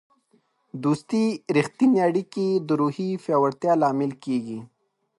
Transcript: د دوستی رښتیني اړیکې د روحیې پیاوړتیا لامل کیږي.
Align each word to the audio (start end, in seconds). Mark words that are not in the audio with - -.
د 0.73 0.73
دوستی 0.83 1.25
رښتیني 1.55 1.99
اړیکې 2.09 2.47
د 2.67 2.69
روحیې 2.81 3.21
پیاوړتیا 3.23 3.73
لامل 3.81 4.11
کیږي. 4.23 4.59